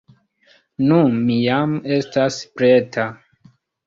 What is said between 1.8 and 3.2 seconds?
estas preta.